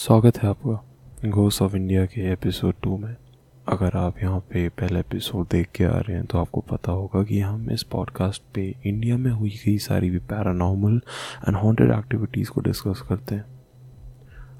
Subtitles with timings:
[0.00, 3.16] स्वागत है आपका घोस्ट ऑफ़ इंडिया के एपिसोड टू में।
[3.68, 7.22] अगर आप यहाँ पे पहला एपिसोड देख के आ रहे हैं तो आपको पता होगा
[7.22, 11.00] कि हम इस पॉडकास्ट पे इंडिया में हुई गई सारी भी पैरानॉर्मल
[11.48, 13.44] एंड हॉन्टेड एक्टिविटीज़ को डिस्कस करते हैं।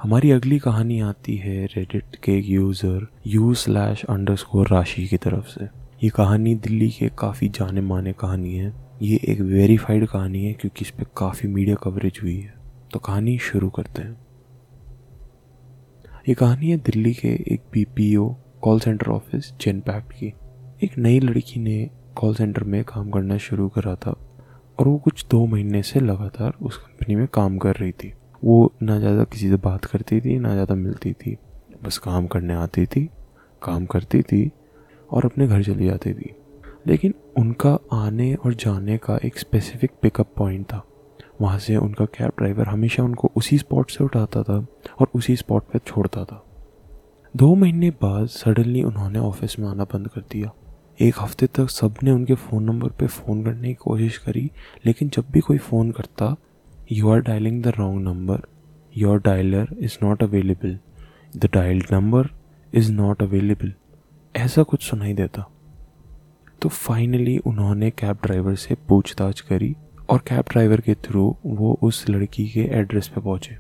[0.03, 4.04] हमारी अगली कहानी आती है रेडिट के user u slash
[4.36, 5.64] underscore Rashi की तरफ़ से।
[6.04, 8.72] ये कहानी दिल्ली के काफ़ी जाने माने कहानी है।
[9.02, 12.54] ये एक वेरीफाइड कहानी है, क्योंकि इस पर काफ़ी मीडिया कवरेज हुई है।
[12.93, 14.30] तो कहानी शुरू करते हैं।
[16.31, 18.27] ये कहानी है दिल्ली के एक BPO
[18.62, 20.27] call centre office Genpact की।
[20.83, 24.11] एक नई लड़की ने कॉल सेंटर में काम करना शुरू करा था
[24.79, 28.12] और वो कुछ दो महीने से लगातार उस कंपनी में काम कर रही थी।
[28.43, 31.37] वो ना ज़्यादा किसी से बात करती थी, ना ज़्यादा मिलती थी।
[31.85, 33.09] बस काम करने आती थी,
[33.62, 34.51] काम करती थी
[35.10, 36.35] और अपने घर चली जाती थी।
[36.87, 40.83] लेकिन उनका आने और जाने का एक स्पेसिफिक पिकअप पॉइंट था।
[41.41, 44.65] वहाँ से उनका कैब ड्राइवर हमेशा उनको उसी स्पॉट से उठाता था
[45.01, 46.43] और उसी स्पॉट पर छोड़ता था।
[47.35, 50.51] दो महीने बाद सडनली उन्होंने ऑफ़िस में आना बंद कर दिया।
[50.99, 54.51] एक हफ़्ते तक सबने उनके फ़ोन नंबर पे फ़ोन करने की कोशिश करी,
[54.87, 56.35] लेकिन जब भी कोई फ़ोन करता
[56.93, 58.43] you are dialling the wrong number
[58.97, 60.79] your dialler is not available
[61.37, 62.29] the dialled number
[62.73, 63.73] is not available
[64.34, 65.50] ऐसा कुछ सुनाई देता।
[66.62, 69.75] तो फाइनली उन्होंने कैब ड्राइवर से पूछताछ करी
[70.11, 73.56] और कैब ड्राइवर के थ्रू वो उस लड़की के एड्रेस पे पहुँचे।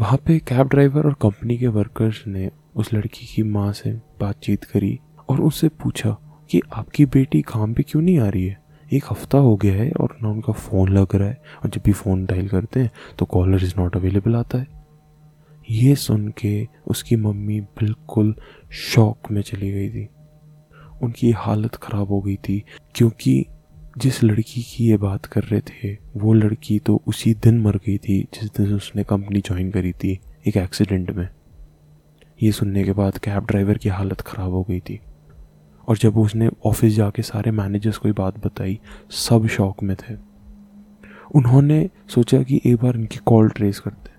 [0.00, 4.64] वहाँ पे कैब ड्राइवर और कंपनी के वर्कर्स ने उस लड़की की माँ से बातचीत
[4.64, 4.98] करी
[5.28, 6.10] और उससे पूछा
[6.50, 8.62] कि आपकी बेटी काम पे क्यों नहीं आ रही है?
[8.90, 11.92] एक हफ़्ता हो गया है और ना उनका फ़ोन लग रहा है और जब भी
[11.92, 14.66] फ़ोन डायल करते हैं तो कॉलर इज़ नॉट अवेलेबल आता है।
[15.68, 18.34] ये सुन के उसकी मम्मी बिल्कुल
[18.84, 20.08] शॉक में चली गई थी।
[21.02, 22.62] उनकी हालत ख़राब हो गई थी
[22.94, 23.44] क्योंकि
[23.98, 27.98] जिस लड़की की ये बात कर रहे थे, वो लड़की तो उसी दिन मर गई
[27.98, 31.28] थी, जिस दिन उसने कंपनी ज्वाइन करी थी, एक एक्सीडेंट में।
[32.42, 35.00] ये सुनने के बाद कैब ड्राइवर की हालत ख़राब हो गई थी।
[35.88, 38.80] और जब उसने ऑफ़िस जाके सारे मैनेजर्स को ये बात बताई,
[39.10, 40.14] सब शौक में थे।
[41.34, 44.10] उन्होंने सोचा कि एक बार इनकी कॉल ट्रेस करते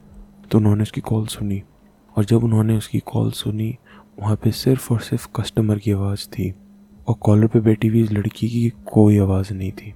[0.51, 1.63] तो उन्होंने उसकी कॉल सुनी।
[2.17, 3.78] और जब उन्होंने उसकी कॉल सुनी,
[4.19, 6.53] वहाँ पे सिर्फ़ और सिर्फ़ कस्टमर की आवाज़ थी।
[7.07, 9.93] और कॉलर पे बैठी हुई इस लड़की की कोई आवाज़ नहीं थी।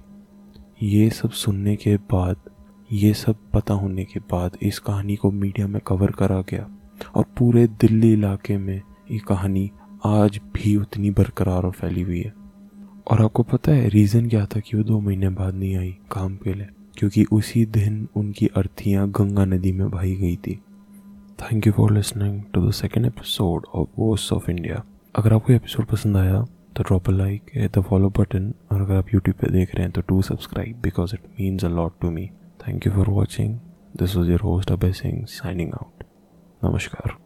[0.82, 2.36] ये सब सुनने के बाद,
[2.90, 6.68] ये सब पता होने के बाद इस कहानी को मीडिया में कवर करा गया
[7.14, 9.70] और पूरे दिल्ली इलाके में ये कहानी
[10.06, 12.32] आज भी उतनी बरकरार और फैली हुई है।
[13.10, 16.36] और आपको पता है रीज़न क्या था कि वो दो महीने बाद नहीं आई काम
[16.36, 16.66] के लिए,
[16.96, 20.54] क्योंकि उसी दिन उनकी अर्थियाँ गंगा नदी में बही गई थी।
[21.38, 24.82] Thank you for listening to the second episode of voice of India
[25.14, 26.44] अगर आपको एपिसोड पसंद आया
[26.76, 29.92] तो drop a like the follow button और अगर आप यूट्यूब पे देख रहे हैं
[29.92, 32.26] तो to subscribe because it means a lot to me
[32.60, 33.58] thank you for watching
[33.96, 36.04] this was your host Abhay Singh signing out
[36.62, 37.16] नमस्कार